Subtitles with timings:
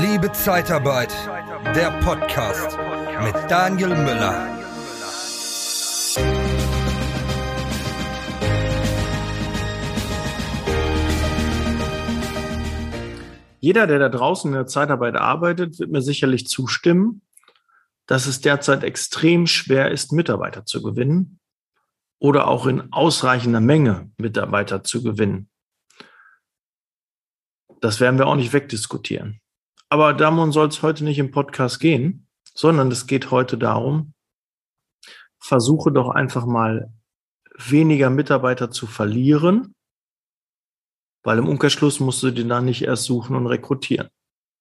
[0.00, 1.12] Liebe Zeitarbeit,
[1.76, 2.76] der Podcast
[3.22, 4.58] mit Daniel Müller.
[13.60, 17.22] Jeder, der da draußen in der Zeitarbeit arbeitet, wird mir sicherlich zustimmen,
[18.06, 21.38] dass es derzeit extrem schwer ist, Mitarbeiter zu gewinnen
[22.18, 25.48] oder auch in ausreichender Menge Mitarbeiter zu gewinnen.
[27.80, 29.40] Das werden wir auch nicht wegdiskutieren.
[29.88, 34.14] Aber darum soll es heute nicht im Podcast gehen, sondern es geht heute darum,
[35.38, 36.92] versuche doch einfach mal
[37.56, 39.74] weniger Mitarbeiter zu verlieren,
[41.22, 44.08] weil im Umkehrschluss musst du den dann nicht erst suchen und rekrutieren.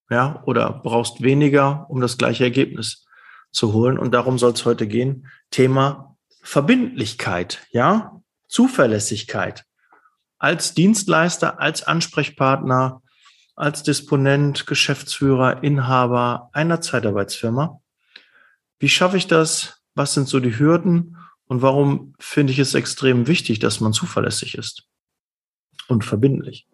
[0.09, 3.05] Ja, oder brauchst weniger, um das gleiche Ergebnis
[3.51, 3.97] zu holen.
[3.97, 5.27] Und darum soll es heute gehen.
[5.49, 9.65] Thema Verbindlichkeit, ja, Zuverlässigkeit.
[10.37, 13.01] Als Dienstleister, als Ansprechpartner,
[13.55, 17.81] als Disponent, Geschäftsführer, Inhaber einer Zeitarbeitsfirma.
[18.79, 19.81] Wie schaffe ich das?
[19.95, 21.17] Was sind so die Hürden?
[21.45, 24.87] Und warum finde ich es extrem wichtig, dass man zuverlässig ist
[25.87, 26.67] und verbindlich?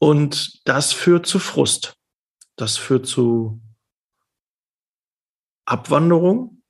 [0.04, 1.96] Und das führt zu Frust.
[2.58, 3.62] Das führt zu
[5.64, 6.62] Abwanderung,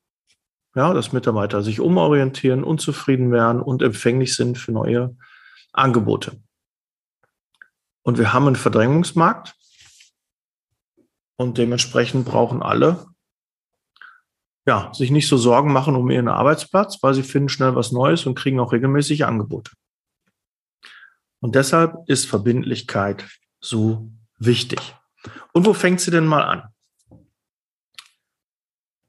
[0.75, 5.17] ja, dass Mitarbeiter sich umorientieren, unzufrieden werden und empfänglich sind für neue
[5.71, 6.43] Angebote.
[8.03, 9.55] Und wir haben einen Verdrängungsmarkt
[11.35, 13.07] und dementsprechend brauchen alle
[14.67, 18.27] ja, sich nicht so Sorgen machen um ihren Arbeitsplatz, weil sie finden schnell was Neues
[18.27, 19.71] und kriegen auch regelmäßig Angebote.
[21.43, 23.25] Und deshalb ist Verbindlichkeit
[23.59, 24.09] so
[24.39, 24.95] wichtig.
[25.51, 26.69] Und wo fängt sie denn mal an?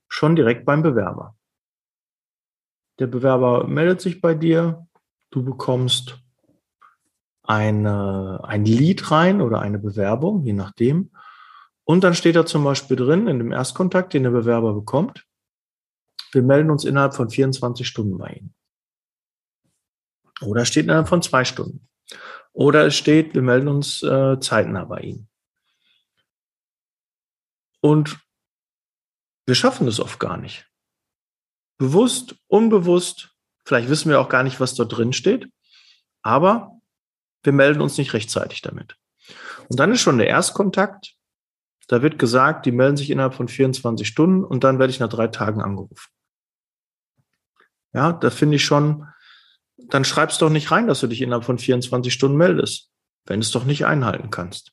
[0.09, 1.37] Schon direkt beim Bewerber.
[2.99, 4.85] Der Bewerber meldet sich bei dir,
[5.31, 6.19] du bekommst
[7.45, 11.13] eine, ein Lied rein oder eine Bewerbung, je nachdem.
[11.85, 15.25] Und dann steht da zum Beispiel drin, in dem Erstkontakt, den der Bewerber bekommt,
[16.33, 18.55] wir melden uns innerhalb von 24 Stunden bei Ihnen.
[20.41, 21.89] Oder steht innerhalb von zwei Stunden.
[22.53, 25.29] Oder es steht, wir melden uns äh, zeitnah bei Ihnen.
[27.81, 28.19] Und
[29.47, 30.67] wir schaffen es oft gar nicht.
[31.77, 33.35] Bewusst, unbewusst,
[33.67, 35.51] vielleicht wissen wir auch gar nicht, was dort drin steht,
[36.23, 36.81] aber
[37.43, 38.97] wir melden uns nicht rechtzeitig damit.
[39.69, 41.15] Und dann ist schon der Erstkontakt.
[41.89, 45.09] Da wird gesagt, die melden sich innerhalb von 24 Stunden und dann werde ich nach
[45.09, 46.11] drei Tagen angerufen.
[47.93, 49.07] Ja, da finde ich schon,
[49.77, 52.91] dann schreibst doch nicht rein, dass du dich innerhalb von 24 Stunden meldest,
[53.27, 54.73] wenn du es doch nicht einhalten kannst.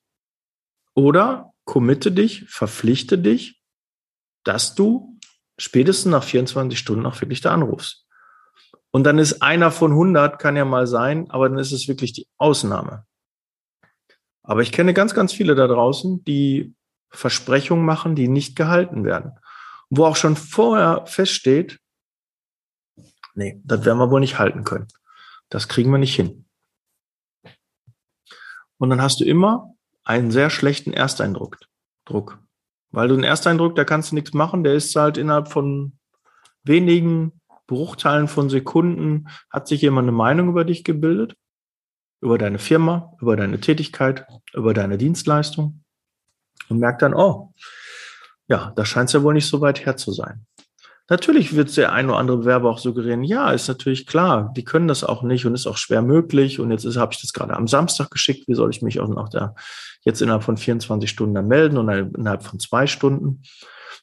[0.93, 3.61] Oder committe dich, verpflichte dich,
[4.43, 5.17] dass du
[5.57, 8.05] spätestens nach 24 Stunden auch wirklich da anrufst.
[8.91, 12.13] Und dann ist einer von 100, kann ja mal sein, aber dann ist es wirklich
[12.13, 13.05] die Ausnahme.
[14.43, 16.75] Aber ich kenne ganz, ganz viele da draußen, die
[17.09, 19.33] Versprechungen machen, die nicht gehalten werden.
[19.89, 21.79] Wo auch schon vorher feststeht,
[23.35, 24.87] nee, das werden wir wohl nicht halten können.
[25.49, 26.45] Das kriegen wir nicht hin.
[28.77, 31.59] Und dann hast du immer einen sehr schlechten Ersteindruck.
[32.05, 32.39] Druck.
[32.91, 35.97] Weil du einen Ersteindruck, da kannst du nichts machen, der ist halt innerhalb von
[36.63, 41.37] wenigen Bruchteilen von Sekunden, hat sich jemand eine Meinung über dich gebildet,
[42.21, 45.83] über deine Firma, über deine Tätigkeit, über deine Dienstleistung
[46.69, 47.53] und merkt dann, oh,
[48.47, 50.45] ja, da scheint es ja wohl nicht so weit her zu sein.
[51.11, 54.87] Natürlich wird der ein oder andere Bewerber auch suggerieren, ja, ist natürlich klar, die können
[54.87, 56.61] das auch nicht und ist auch schwer möglich.
[56.61, 59.27] Und jetzt habe ich das gerade am Samstag geschickt, wie soll ich mich auch noch
[59.27, 59.53] da
[60.05, 63.43] jetzt innerhalb von 24 Stunden dann melden und innerhalb von zwei Stunden?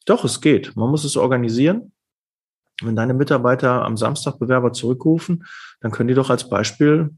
[0.04, 0.76] Doch, es geht.
[0.76, 1.92] Man muss es organisieren.
[2.82, 5.46] Wenn deine Mitarbeiter am Samstag Bewerber zurückrufen,
[5.80, 7.16] dann können die doch als Beispiel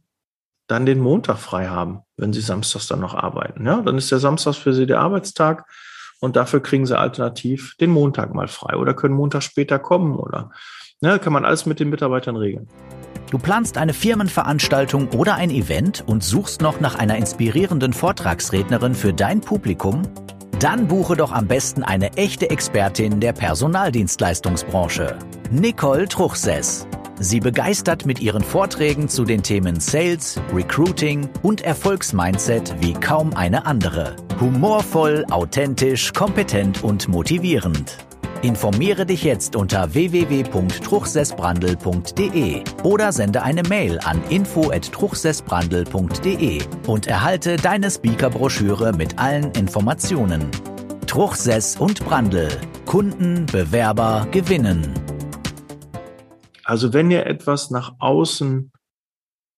[0.69, 3.67] dann den Montag frei haben, wenn sie samstags dann noch arbeiten.
[3.67, 5.67] Ja, dann ist der Samstag für sie der Arbeitstag
[6.21, 10.51] und dafür kriegen sie alternativ den Montag mal frei oder können Montag später kommen oder
[11.03, 12.69] Ne, kann man alles mit den Mitarbeitern regeln.
[13.31, 19.15] Du planst eine Firmenveranstaltung oder ein Event und suchst noch nach einer inspirierenden Vortragsrednerin für
[19.15, 20.03] dein Publikum?
[20.59, 25.17] Dann buche doch am besten eine echte Expertin der Personaldienstleistungsbranche,
[25.51, 26.87] Nicole Truchsess.
[27.19, 33.65] Sie begeistert mit ihren Vorträgen zu den Themen Sales, Recruiting und Erfolgsmindset wie kaum eine
[33.65, 34.17] andere.
[34.41, 37.99] Humorvoll, authentisch, kompetent und motivierend.
[38.41, 48.95] Informiere dich jetzt unter www.truchsessbrandel.de oder sende eine Mail an info@truchsessbrandel.de und erhalte deine Speakerbroschüre
[48.95, 50.51] mit allen Informationen.
[51.07, 52.49] Truchsess und Brandel.
[52.87, 54.95] Kunden, Bewerber gewinnen.
[56.65, 58.73] Also wenn ihr etwas nach außen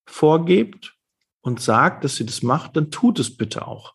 [0.06, 0.96] vorgebt
[1.40, 3.94] und sagt, dass ihr das macht, dann tut es bitte auch.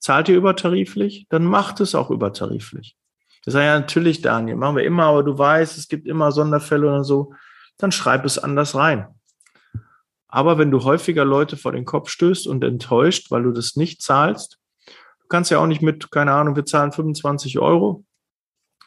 [0.00, 2.96] Zahlt ihr übertariflich, dann macht es auch übertariflich.
[3.44, 6.86] Das ist ja natürlich, Daniel, machen wir immer, aber du weißt, es gibt immer Sonderfälle
[6.86, 7.34] oder so,
[7.78, 9.06] dann schreib es anders rein.
[10.28, 14.02] Aber wenn du häufiger Leute vor den Kopf stößt und enttäuscht, weil du das nicht
[14.02, 18.04] zahlst, du kannst ja auch nicht mit, keine Ahnung, wir zahlen 25 Euro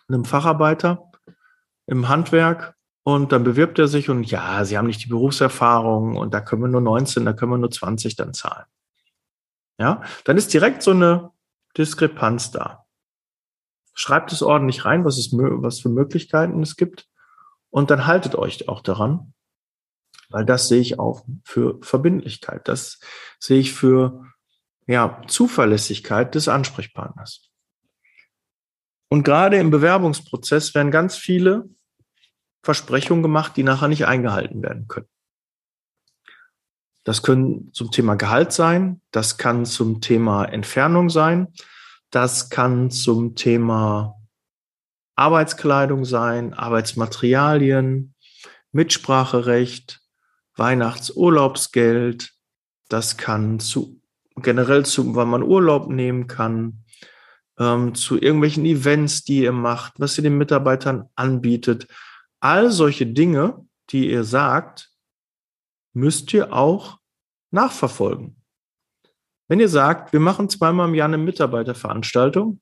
[0.07, 1.11] einem Facharbeiter
[1.87, 6.33] im Handwerk und dann bewirbt er sich und ja, sie haben nicht die Berufserfahrung und
[6.33, 8.65] da können wir nur 19, da können wir nur 20 dann zahlen.
[9.77, 11.31] Ja, dann ist direkt so eine
[11.77, 12.85] Diskrepanz da.
[13.93, 17.07] Schreibt es ordentlich rein, was, es, was für Möglichkeiten es gibt
[17.69, 19.33] und dann haltet euch auch daran,
[20.29, 22.67] weil das sehe ich auch für Verbindlichkeit.
[22.67, 22.99] Das
[23.39, 24.25] sehe ich für
[24.87, 27.49] ja, Zuverlässigkeit des Ansprechpartners.
[29.09, 31.69] Und gerade im Bewerbungsprozess werden ganz viele
[32.63, 35.07] Versprechungen gemacht, die nachher nicht eingehalten werden können.
[37.03, 41.47] Das können zum Thema Gehalt sein, das kann zum Thema Entfernung sein,
[42.11, 44.15] das kann zum Thema
[45.15, 48.13] Arbeitskleidung sein, Arbeitsmaterialien,
[48.71, 50.01] Mitspracherecht,
[50.55, 52.33] Weihnachtsurlaubsgeld,
[52.89, 53.99] das kann zu
[54.35, 56.83] generell zu, wann man Urlaub nehmen kann,
[57.59, 61.87] ähm, zu irgendwelchen Events, die ihr macht, was ihr den Mitarbeitern anbietet.
[62.39, 64.89] All solche Dinge, die ihr sagt,
[65.93, 66.97] müsst ihr auch
[67.51, 68.35] nachverfolgen.
[69.47, 72.59] Wenn ihr sagt, wir machen zweimal im Jahr eine Mitarbeiterveranstaltung,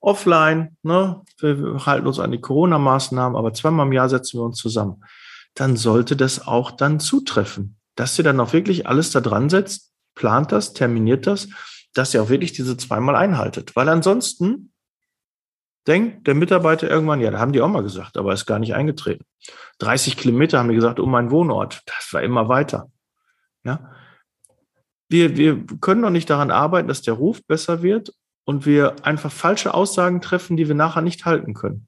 [0.00, 4.58] offline, ne, wir halten uns an die Corona-Maßnahmen, aber zweimal im Jahr setzen wir uns
[4.58, 5.02] zusammen,
[5.54, 9.92] dann sollte das auch dann zutreffen, dass ihr dann auch wirklich alles da dran setzt,
[10.14, 11.48] plant das, terminiert das,
[11.94, 13.74] dass ihr auch wirklich diese zweimal einhaltet.
[13.74, 14.72] Weil ansonsten
[15.86, 18.74] denkt der Mitarbeiter irgendwann, ja, da haben die auch mal gesagt, aber ist gar nicht
[18.74, 19.24] eingetreten.
[19.78, 21.82] 30 Kilometer haben die gesagt, um meinen Wohnort.
[21.86, 22.90] Das war immer weiter.
[23.64, 23.92] Ja.
[25.08, 28.12] Wir, wir können doch nicht daran arbeiten, dass der Ruf besser wird
[28.44, 31.86] und wir einfach falsche Aussagen treffen, die wir nachher nicht halten können.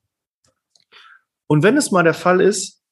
[1.46, 2.84] Und wenn es mal der Fall ist,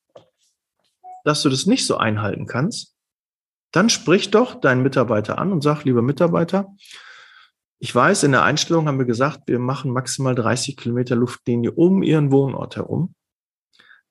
[1.24, 2.96] dass du das nicht so einhalten kannst,
[3.72, 6.74] dann sprich doch deinen Mitarbeiter an und sag, lieber Mitarbeiter,
[7.78, 12.02] ich weiß, in der Einstellung haben wir gesagt, wir machen maximal 30 Kilometer Luftlinie um
[12.02, 13.14] Ihren Wohnort herum.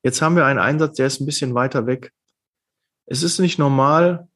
[0.04, 2.14] Jetzt haben wir einen Einsatz, der ist ein bisschen weiter weg.
[3.08, 4.28] Es ist nicht normal,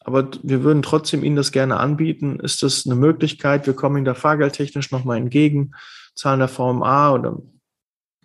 [0.00, 2.40] aber wir würden trotzdem Ihnen das gerne anbieten.
[2.40, 3.66] Ist das eine Möglichkeit?
[3.66, 5.72] Wir kommen Ihnen da fahrgeldtechnisch nochmal entgegen,
[6.14, 7.38] zahlen der VMA oder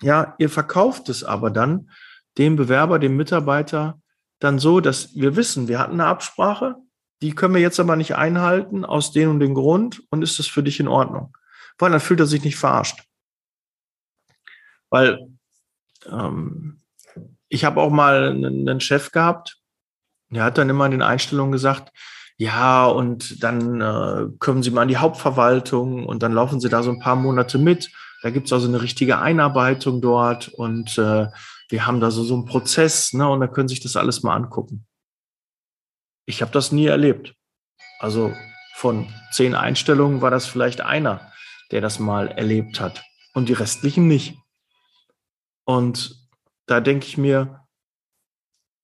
[0.02, 1.90] ja, ihr verkauft es aber dann
[2.38, 4.02] dem Bewerber, dem Mitarbeiter
[4.40, 6.76] dann so, dass wir wissen, wir hatten eine Absprache,
[7.22, 10.48] die können wir jetzt aber nicht einhalten aus dem und dem Grund und ist das
[10.48, 11.36] für dich in Ordnung?
[11.78, 13.04] Weil dann fühlt er sich nicht verarscht.
[14.90, 15.28] Weil
[16.10, 16.82] ähm,
[17.50, 19.58] ich habe auch mal einen, Chef gehabt,
[20.30, 21.92] der hat dann immer in den Einstellungen gesagt,
[22.38, 26.84] ja, und dann äh, kommen Sie mal an die Hauptverwaltung und dann laufen Sie da
[26.84, 27.90] so ein paar Monate mit.
[28.24, 31.28] Da gibt's also eine richtige Einarbeitung dort und äh,
[31.70, 34.36] wir haben da so, so einen Prozess, ne, und da können sich das alles mal
[34.36, 34.86] angucken.
[36.26, 37.36] Ich habe das nie erlebt.
[38.00, 38.34] Also
[38.76, 41.32] von zehn Einstellungen war das vielleicht einer,
[41.72, 43.04] der das mal erlebt hat
[43.34, 44.38] und die restlichen nicht.
[45.66, 46.16] Und
[46.66, 47.66] da denke ich mir,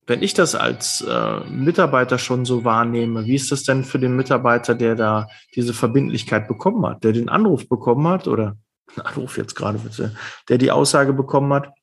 [0.08, 4.16] wenn ich das als äh, Mitarbeiter schon so wahrnehme, wie ist das denn für den
[4.16, 8.58] Mitarbeiter, der da diese Verbindlichkeit bekommen hat, der den Anruf bekommen hat oder
[9.04, 10.16] Anruf jetzt gerade bitte,
[10.50, 11.74] der die Aussage bekommen hat,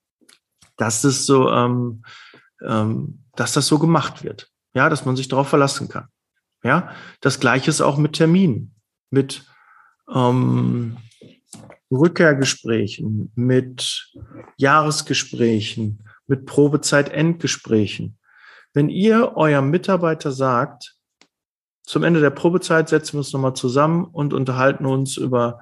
[0.76, 2.02] dass das so, ähm,
[2.62, 4.50] ähm, dass das so gemacht wird.
[4.78, 6.06] Ja, dass man sich darauf verlassen kann.
[6.62, 8.76] Ja, das Gleiche ist auch mit Terminen,
[9.10, 9.44] mit
[10.14, 10.98] ähm,
[11.90, 14.12] Rückkehrgesprächen, mit
[14.56, 18.18] Jahresgesprächen, mit Probezeit-Endgesprächen.
[18.72, 20.94] Wenn ihr eurem Mitarbeiter sagt,
[21.82, 25.58] zum Ende der Probezeit setzen wir uns nochmal zusammen und unterhalten uns über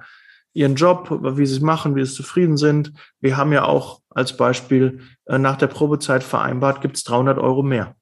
[0.53, 2.93] ihren Job, wie sie es machen, wie sie zufrieden sind.
[3.19, 7.63] Wir haben ja auch als Beispiel äh, nach der Probezeit vereinbart, gibt es 300 Euro
[7.63, 7.95] mehr.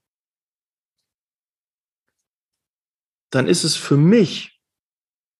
[3.31, 4.59] Dann ist es für mich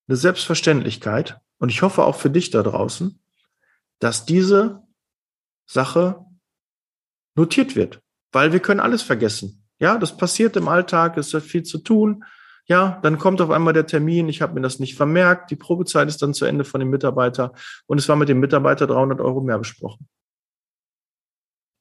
[0.08, 3.20] eine Selbstverständlichkeit und ich hoffe auch für dich da draußen,
[4.00, 4.84] dass diese
[5.66, 6.26] Sache
[7.36, 8.02] notiert wird,
[8.32, 9.66] weil wir können alles vergessen.
[9.80, 12.24] Ja, das passiert im Alltag, es hat viel zu tun.
[12.68, 16.08] Ja, dann kommt auf einmal der Termin, ich habe mir das nicht vermerkt, die Probezeit
[16.08, 17.54] ist dann zu Ende von dem Mitarbeiter
[17.86, 20.08] und es war mit dem Mitarbeiter 300 Euro mehr besprochen.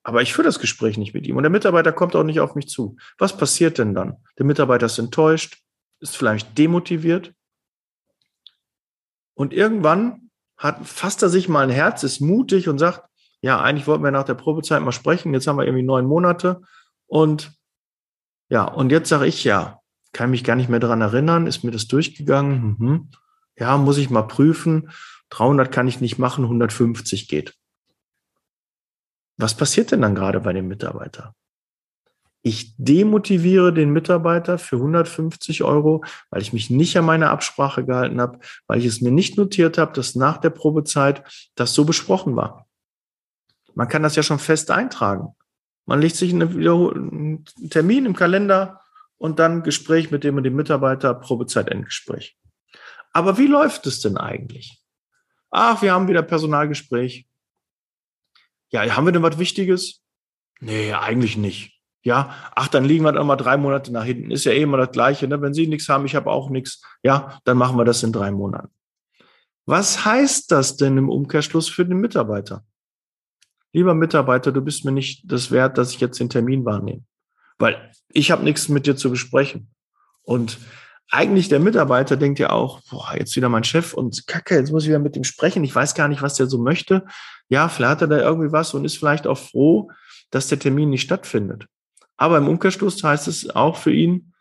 [0.03, 2.55] Aber ich führe das Gespräch nicht mit ihm und der Mitarbeiter kommt auch nicht auf
[2.55, 2.97] mich zu.
[3.17, 4.19] Was passiert denn dann?
[4.39, 5.64] Der Mitarbeiter ist enttäuscht,
[6.05, 7.33] ist vielleicht demotiviert
[9.35, 13.03] und irgendwann hat, fasst er sich mal ein Herz, ist mutig und sagt,
[13.41, 16.63] ja, eigentlich wollten wir nach der Probezeit mal sprechen, jetzt haben wir irgendwie neun Monate
[17.07, 17.53] und
[18.51, 19.81] ja, und jetzt sage ich ja,
[20.13, 22.77] kann mich gar nicht mehr dran erinnern, ist mir das durchgegangen?
[22.79, 23.11] Mhm.
[23.57, 24.91] Ja, muss ich mal prüfen.
[25.31, 27.55] 300 kann ich nicht machen, 150 geht.
[29.37, 31.35] Was passiert denn dann gerade bei dem Mitarbeiter?
[32.47, 38.21] Ich demotiviere den Mitarbeiter für 150 Euro, weil ich mich nicht an meine Absprache gehalten
[38.21, 41.25] habe, weil ich es mir nicht notiert habe, dass nach der Probezeit
[41.55, 42.69] das so besprochen war.
[43.75, 45.35] Man kann das ja schon fest eintragen.
[45.87, 48.83] Man legt sich einen Termin im Kalender
[49.17, 52.37] und dann Gespräch mit dem und dem Mitarbeiter, Probezeit-Endgespräch.
[53.13, 54.83] Aber wie läuft es denn eigentlich?
[55.51, 57.27] Ach, wir haben wieder Personalgespräch.
[58.69, 60.03] Ja, haben wir denn was Wichtiges?
[60.61, 61.74] Nee, eigentlich nicht.
[62.05, 64.31] Ja, ach, dann liegen wir dann mal drei Monate nach hinten.
[64.31, 65.27] Ist ja eh immer das Gleiche.
[65.27, 65.41] Ne?
[65.41, 66.83] Wenn Sie nichts haben, ich habe auch nichts.
[67.03, 68.69] Ja, dann machen wir das in drei Monaten.
[69.65, 72.63] Was heißt das denn im Umkehrschluss für den Mitarbeiter?
[73.73, 77.03] Lieber Mitarbeiter, du bist mir nicht das wert, dass ich jetzt den Termin wahrnehme.
[77.59, 79.71] Weil ich habe nichts mit dir zu besprechen.
[80.23, 80.59] Und
[81.11, 84.83] eigentlich der Mitarbeiter denkt ja auch, boah, jetzt wieder mein Chef und kacke, jetzt muss
[84.85, 85.65] ich wieder mit ihm sprechen.
[85.65, 87.07] Ich weiß gar nicht, was der so möchte.
[87.49, 89.91] Ja, vielleicht hat er da irgendwie was und ist vielleicht auch froh,
[90.31, 91.67] dass der Termin nicht stattfindet.
[92.17, 94.33] Aber im Umkehrschluss heißt es auch für ihn,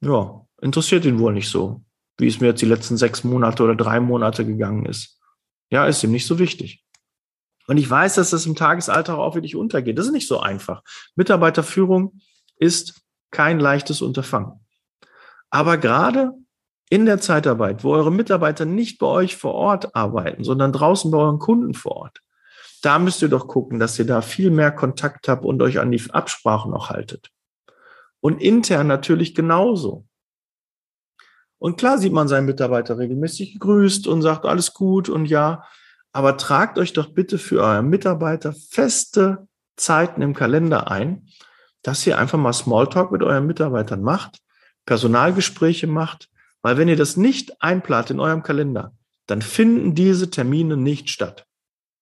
[0.00, 1.82] ja, interessiert ihn wohl nicht so,
[2.18, 5.20] wie es mir jetzt die letzten sechs Monate oder drei Monate gegangen ist.
[5.70, 6.84] Ja, ist ihm nicht so wichtig.
[7.66, 9.98] Und ich weiß, dass das im Tagesalltag auch wirklich untergeht.
[9.98, 10.82] Das ist nicht so einfach.
[11.16, 12.18] Mitarbeiterführung
[12.56, 14.60] ist kein leichtes Unterfangen.
[15.50, 16.32] Aber gerade
[16.90, 21.18] in der Zeitarbeit, wo eure Mitarbeiter nicht bei euch vor Ort arbeiten, sondern draußen bei
[21.18, 22.20] euren Kunden vor Ort,
[22.84, 25.90] da müsst ihr doch gucken, dass ihr da viel mehr Kontakt habt und euch an
[25.90, 27.30] die Absprachen noch haltet.
[28.20, 30.06] Und intern natürlich genauso.
[31.58, 35.64] Und klar sieht man seinen Mitarbeiter regelmäßig grüßt und sagt alles gut und ja,
[36.12, 41.28] aber tragt euch doch bitte für euren Mitarbeiter feste Zeiten im Kalender ein,
[41.82, 44.40] dass ihr einfach mal Smalltalk mit euren Mitarbeitern macht,
[44.86, 46.28] Personalgespräche macht,
[46.62, 48.94] weil wenn ihr das nicht einplant in eurem Kalender,
[49.26, 51.46] dann finden diese Termine nicht statt.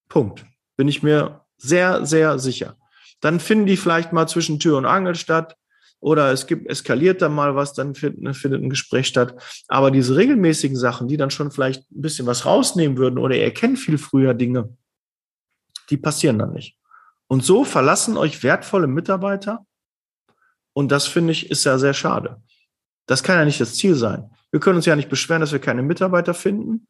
[0.09, 0.45] Punkt.
[0.75, 2.75] Bin ich mir sehr, sehr sicher.
[3.21, 5.55] Dann finden die vielleicht mal zwischen Tür und Angel statt
[5.99, 9.41] oder es gibt eskaliert dann mal was, dann findet, findet ein Gespräch statt.
[9.69, 13.43] Aber diese regelmäßigen Sachen, die dann schon vielleicht ein bisschen was rausnehmen würden oder ihr
[13.43, 14.75] erkennt viel früher Dinge,
[15.89, 16.77] die passieren dann nicht.
[17.27, 19.65] Und so verlassen euch wertvolle Mitarbeiter
[20.73, 22.41] und das finde ich ist ja sehr schade.
[23.05, 24.29] Das kann ja nicht das Ziel sein.
[24.51, 26.87] Wir können uns ja nicht beschweren, dass wir keine Mitarbeiter finden.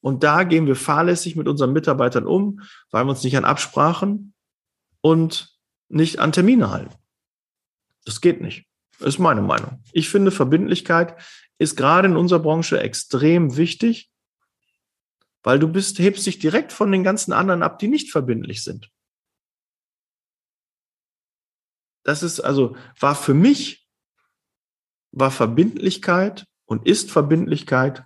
[0.00, 2.60] Und da gehen wir fahrlässig mit unseren Mitarbeitern um,
[2.90, 4.34] weil wir uns nicht an Absprachen
[5.00, 6.94] und nicht an Termine halten.
[8.04, 8.66] Das geht nicht.
[8.98, 9.82] Das ist meine Meinung.
[9.92, 11.20] Ich finde, Verbindlichkeit
[11.58, 14.10] ist gerade in unserer Branche extrem wichtig,
[15.42, 18.90] weil du bist, hebst dich direkt von den ganzen anderen ab, die nicht verbindlich sind.
[22.04, 23.88] Das ist also, war für mich,
[25.12, 28.04] war Verbindlichkeit und ist Verbindlichkeit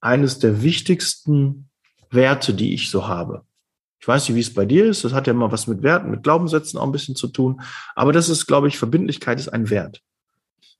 [0.00, 1.68] eines der wichtigsten
[2.10, 3.44] Werte, die ich so habe.
[4.00, 5.04] Ich weiß nicht, wie es bei dir ist.
[5.04, 7.60] Das hat ja immer was mit Werten, mit Glaubenssätzen auch ein bisschen zu tun.
[7.94, 10.02] Aber das ist, glaube ich, Verbindlichkeit ist ein Wert.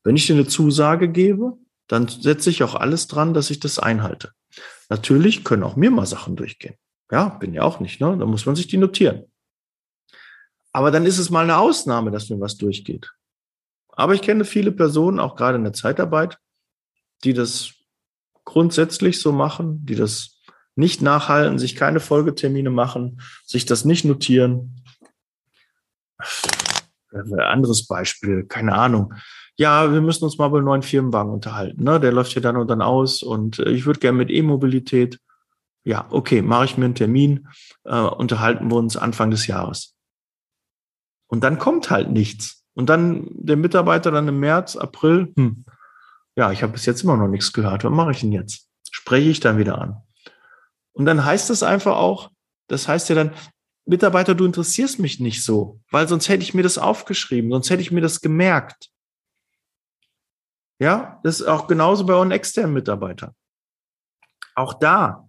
[0.05, 1.59] Wenn ich dir eine Zusage gebe,
[1.89, 4.33] dann setze ich auch alles dran, dass ich das einhalte.
[4.89, 6.77] Natürlich können auch mir mal Sachen durchgehen.
[7.11, 8.17] Ja, bin ja auch nicht, ne?
[8.19, 9.25] Da muss man sich die notieren.
[10.73, 13.11] Aber dann ist es mal eine Ausnahme, dass mir was durchgeht.
[13.89, 16.39] Aber ich kenne viele Personen, auch gerade in der Zeitarbeit,
[17.25, 17.73] die das
[18.49, 20.41] grundsätzlich so machen, die das
[20.75, 24.83] nicht nachhalten, sich keine Folgetermine machen, sich das nicht notieren.
[27.13, 29.13] Anderes Beispiel, keine Ahnung.
[29.57, 31.85] Ja, wir müssen uns mal über einen neuen Firmenwagen unterhalten.
[31.85, 32.01] Ne?
[32.01, 35.21] Der läuft hier dann und dann aus und ich würde gerne mit E-Mobilität.
[35.85, 37.49] Ja, okay, mache ich mir einen Termin,
[37.85, 39.95] äh, unterhalten wir uns Anfang des Jahres.
[41.27, 42.65] Und dann kommt halt nichts.
[42.73, 45.65] Und dann der Mitarbeiter dann im März, April, hm,
[46.39, 47.83] ja, ich habe bis jetzt immer noch nichts gehört.
[47.83, 48.69] Was mache ich denn jetzt?
[48.93, 50.01] Spreche ich dann wieder an.
[50.93, 52.31] Und dann heißt das einfach auch,
[52.69, 53.33] das heißt ja dann,
[53.87, 57.83] Mitarbeiter, du interessierst mich nicht so, weil sonst hätte ich mir das aufgeschrieben, sonst hätte
[57.83, 58.91] ich mir das gemerkt.
[60.79, 63.35] Ja, das ist auch genauso bei euren externen Mitarbeitern.
[64.55, 65.29] Auch da,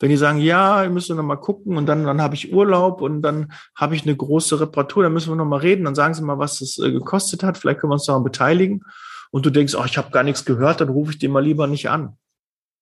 [0.00, 3.00] wenn die sagen, ja, ihr müsst noch mal gucken und dann, dann habe ich Urlaub
[3.00, 6.12] und dann habe ich eine große Reparatur, dann müssen wir noch mal reden, dann sagen
[6.12, 8.82] sie mal, was das äh, gekostet hat, vielleicht können wir uns daran beteiligen
[9.32, 11.66] und du denkst, oh, ich habe gar nichts gehört, dann rufe ich den mal lieber
[11.66, 12.16] nicht an.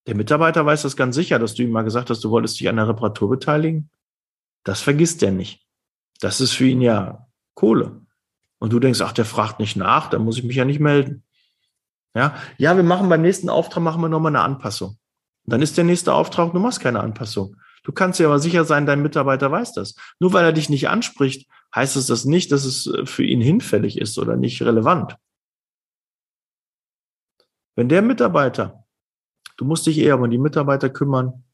[0.06, 2.68] Der Mitarbeiter weiß das ganz sicher, dass du ihm mal gesagt hast, du wolltest dich
[2.68, 3.90] an der Reparatur beteiligen.
[4.64, 5.64] Das vergisst er nicht.
[6.20, 8.00] Das ist für ihn ja Kohle.
[8.58, 11.22] Und du denkst, ach, der fragt nicht nach, dann muss ich mich ja nicht melden.
[12.14, 14.98] Ja, ja, wir machen beim nächsten Auftrag machen wir nochmal eine Anpassung.
[15.46, 17.56] Und dann ist der nächste Auftrag, du machst keine Anpassung.
[17.84, 19.94] Du kannst dir aber sicher sein, dein Mitarbeiter weiß das.
[20.18, 23.98] Nur weil er dich nicht anspricht, heißt es das nicht, dass es für ihn hinfällig
[23.98, 25.16] ist oder nicht relevant.
[27.80, 28.84] Wenn der Mitarbeiter,
[29.56, 31.44] du musst dich eher um die Mitarbeiter kümmern,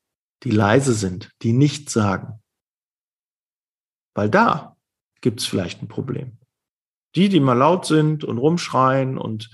[0.42, 2.42] die leise sind, die nichts sagen.
[4.12, 4.76] Weil da
[5.20, 6.38] gibt es vielleicht ein Problem.
[7.14, 9.50] Die, die mal laut sind und rumschreien und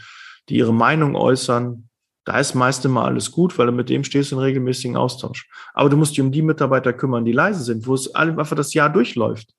[0.49, 1.91] die ihre Meinung äußern,
[2.25, 5.51] da ist meist immer alles gut, weil du mit dem stehst in regelmäßigen Austausch.
[5.75, 8.73] Aber du musst dich um die Mitarbeiter kümmern, die leise sind, wo es einfach das
[8.73, 9.53] Jahr durchläuft.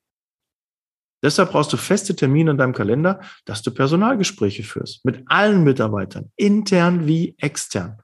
[1.24, 5.06] Deshalb brauchst du feste Termine in deinem Kalender, dass du Personalgespräche führst.
[5.06, 7.98] Mit allen Mitarbeitern, intern wie extern.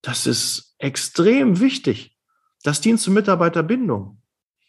[0.00, 2.16] Das ist extrem wichtig.
[2.62, 4.22] Das dient zur Mitarbeiterbindung.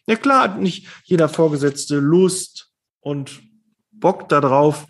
[0.05, 3.41] Ja klar hat nicht jeder Vorgesetzte Lust und
[3.89, 4.85] Bock darauf,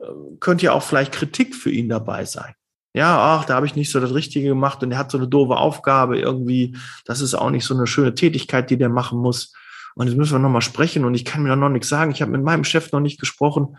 [0.00, 0.06] äh,
[0.40, 2.54] könnte ja auch vielleicht Kritik für ihn dabei sein.
[2.94, 5.28] Ja, ach, da habe ich nicht so das Richtige gemacht und er hat so eine
[5.28, 6.74] doofe Aufgabe irgendwie.
[7.04, 9.52] Das ist auch nicht so eine schöne Tätigkeit, die der machen muss.
[9.98, 12.12] Und jetzt müssen wir nochmal sprechen und ich kann mir noch nichts sagen.
[12.12, 13.76] Ich habe mit meinem Chef noch nicht gesprochen.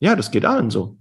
[0.00, 0.98] Ja, das geht allen so.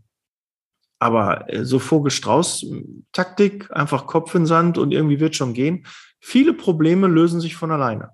[0.99, 5.87] Aber äh, so Vogelstrauß-Taktik, einfach Kopf in Sand und irgendwie wird schon gehen.
[6.19, 8.11] Viele Probleme lösen sich von alleine.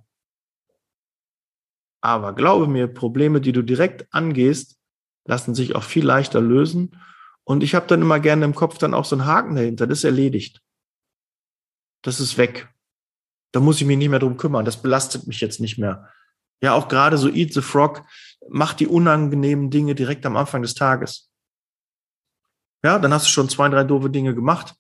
[2.00, 4.80] Aber glaube mir, Probleme, die du direkt angehst,
[5.26, 6.98] lassen sich auch viel leichter lösen.
[7.44, 9.86] Und ich habe dann immer gerne im Kopf dann auch so einen Haken dahinter.
[9.86, 10.62] Das ist erledigt.
[12.04, 12.73] Das ist weg.
[13.54, 14.66] Da muss ich mich nicht mehr drum kümmern.
[14.66, 16.10] Das belastet mich jetzt nicht mehr.
[16.62, 18.04] Ja, auch gerade so Eat the Frog
[18.50, 21.30] macht die unangenehmen Dinge direkt am Anfang des Tages.
[22.84, 24.74] Ja, dann hast du schon zwei, drei doofe Dinge gemacht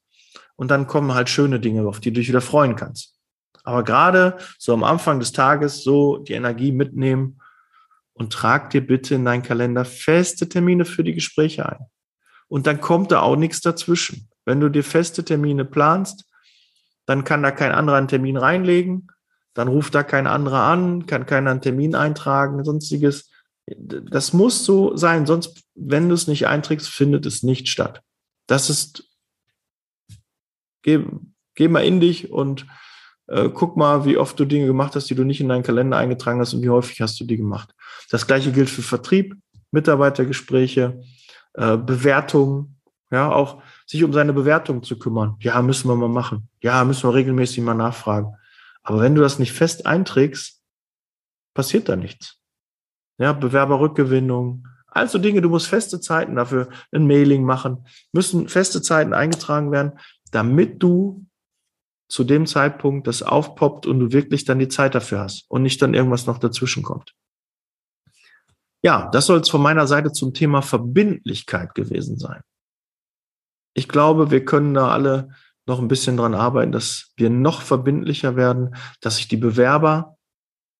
[0.55, 3.15] und dann kommen halt schöne Dinge, auf die du dich wieder freuen kannst.
[3.63, 7.39] Aber gerade so am Anfang des Tages so die Energie mitnehmen
[8.13, 11.85] und trag dir bitte in deinen Kalender feste Termine für die Gespräche ein.
[12.47, 14.29] Und dann kommt da auch nichts dazwischen.
[14.45, 16.25] Wenn du dir feste Termine planst,
[17.05, 19.07] dann kann da kein anderer einen Termin reinlegen,
[19.53, 23.29] dann ruft da kein anderer an, kann keiner einen Termin eintragen, sonstiges.
[23.65, 28.01] Das muss so sein, sonst, wenn du es nicht einträgst, findet es nicht statt.
[28.47, 29.09] Das ist,
[30.81, 31.05] geh,
[31.55, 32.65] geh mal in dich und
[33.27, 35.97] äh, guck mal, wie oft du Dinge gemacht hast, die du nicht in deinen Kalender
[35.97, 37.73] eingetragen hast und wie häufig hast du die gemacht.
[38.09, 39.35] Das gleiche gilt für Vertrieb,
[39.71, 41.01] Mitarbeitergespräche,
[41.53, 42.77] äh, Bewertungen,
[43.13, 45.35] ja, auch sich um seine Bewertung zu kümmern.
[45.39, 46.49] Ja, müssen wir mal machen.
[46.61, 48.35] Ja, müssen wir regelmäßig mal nachfragen.
[48.81, 50.61] Aber wenn du das nicht fest einträgst,
[51.53, 52.39] passiert da nichts.
[53.19, 59.13] Ja, Bewerberrückgewinnung, also Dinge, du musst feste Zeiten dafür ein Mailing machen, müssen feste Zeiten
[59.13, 59.99] eingetragen werden,
[60.31, 61.25] damit du
[62.09, 65.81] zu dem Zeitpunkt das aufpoppt und du wirklich dann die Zeit dafür hast und nicht
[65.81, 67.13] dann irgendwas noch dazwischen kommt.
[68.83, 72.41] Ja, das soll es von meiner Seite zum Thema Verbindlichkeit gewesen sein.
[73.73, 75.29] Ich glaube, wir können da alle
[75.65, 80.17] noch ein bisschen dran arbeiten, dass wir noch verbindlicher werden, dass sich die Bewerber,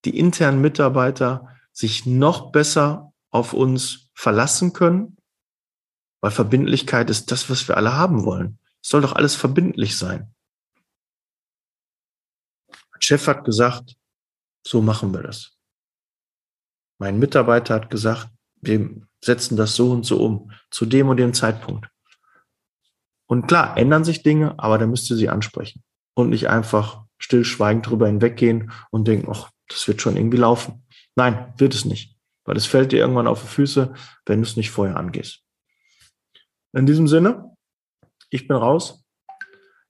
[0.06, 5.18] die internen Mitarbeiter sich noch besser auf uns verlassen können,
[6.22, 8.60] weil Verbindlichkeit ist das, was wir alle haben wollen.
[8.82, 10.34] Es soll doch alles verbindlich sein.
[13.00, 13.98] Chef hat gesagt,
[14.66, 15.58] so machen wir das.
[17.00, 18.30] Mein Mitarbeiter hat gesagt,
[18.62, 21.90] wir setzen das so und so um, zu dem und dem Zeitpunkt.
[23.28, 25.84] Und klar, ändern sich Dinge, aber da müsst ihr sie ansprechen
[26.16, 30.86] und nicht einfach stillschweigend drüber hinweggehen und denken, ach, das wird schon irgendwie laufen.
[31.16, 33.94] Nein, wird es nicht, weil es fällt dir irgendwann auf die Füße,
[34.26, 35.42] wenn du es nicht vorher angehst.
[36.74, 37.56] In diesem Sinne,
[38.30, 39.04] ich bin raus.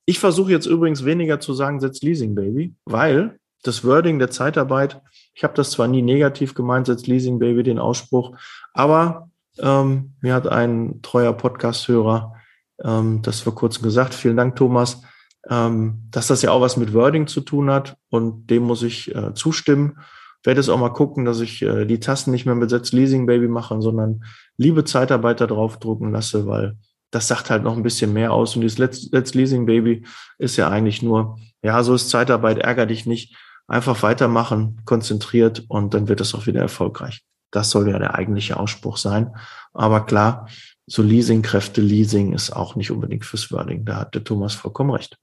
[0.05, 5.01] Ich versuche jetzt übrigens weniger zu sagen, setz Leasing Baby, weil das Wording der Zeitarbeit,
[5.33, 8.37] ich habe das zwar nie negativ gemeint, setz Leasing Baby den Ausspruch,
[8.73, 12.35] aber ähm, mir hat ein treuer Podcast-Hörer
[12.83, 14.13] ähm, das vor kurzem gesagt.
[14.13, 15.01] Vielen Dank, Thomas,
[15.49, 19.13] ähm, dass das ja auch was mit Wording zu tun hat und dem muss ich
[19.15, 19.99] äh, zustimmen.
[20.43, 23.25] Werde es auch mal gucken, dass ich äh, die Tasten nicht mehr mit Setz Leasing
[23.25, 24.23] Baby mache, sondern
[24.57, 26.77] liebe Zeitarbeiter draufdrucken lasse, weil
[27.11, 28.55] das sagt halt noch ein bisschen mehr aus.
[28.55, 30.05] Und dieses Let's, Let's Leasing Baby
[30.39, 33.35] ist ja eigentlich nur, Ja, so ist Zeitarbeit, ärger dich nicht.
[33.67, 37.23] Einfach weitermachen, konzentriert und dann wird es auch wieder erfolgreich.
[37.51, 39.33] Das soll ja der eigentliche Ausspruch sein.
[39.73, 40.49] Aber klar,
[40.85, 43.85] so Leasingkräfte, Leasing ist auch nicht unbedingt fürs Wording.
[43.85, 45.17] Da hat der Thomas vollkommen recht.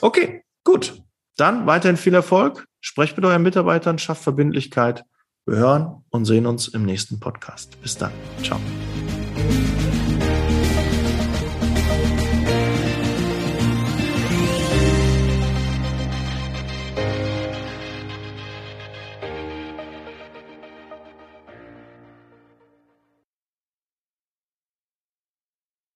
[0.00, 1.00] Okay, gut.
[1.36, 2.66] Dann weiterhin viel Erfolg.
[2.80, 5.04] Sprecht mit euren Mitarbeitern, schafft Verbindlichkeit.
[5.46, 7.80] Wir hören und sehen uns im nächsten Podcast.
[7.80, 8.12] Bis dann.
[8.42, 8.60] Ciao.